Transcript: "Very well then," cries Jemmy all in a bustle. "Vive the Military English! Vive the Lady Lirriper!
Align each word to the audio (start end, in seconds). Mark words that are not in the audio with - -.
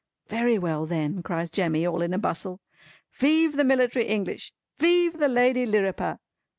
"Very 0.29 0.57
well 0.57 0.87
then," 0.87 1.21
cries 1.21 1.51
Jemmy 1.51 1.85
all 1.85 2.01
in 2.01 2.11
a 2.11 2.17
bustle. 2.17 2.59
"Vive 3.19 3.55
the 3.55 3.63
Military 3.63 4.05
English! 4.07 4.51
Vive 4.75 5.19
the 5.19 5.29
Lady 5.29 5.63
Lirriper! 5.63 6.17